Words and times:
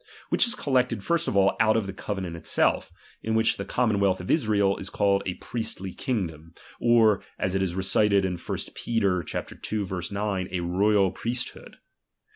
Which 0.29 0.47
is 0.47 0.55
collected, 0.55 1.03
first 1.03 1.27
of 1.27 1.37
all, 1.37 1.55
out 1.59 1.77
of 1.77 1.85
the 1.85 1.93
covenant 1.93 2.35
itself; 2.35 2.91
in 3.21 3.35
which 3.35 3.57
the 3.57 3.65
common 3.65 3.99
wealth 3.99 4.19
of 4.19 4.31
Israel 4.31 4.75
is 4.77 4.89
called 4.89 5.21
a 5.27 5.35
priestly 5.35 5.93
kingdom, 5.93 6.55
or, 6.79 7.21
as 7.37 7.53
it 7.53 7.61
is 7.61 7.75
recited 7.75 8.25
in 8.25 8.37
1 8.37 8.57
Peter 8.73 9.23
ii. 9.31 10.03
9, 10.09 10.47
a 10.51 10.59
royal 10.61 11.11
priest 11.11 11.49
hood. 11.49 11.77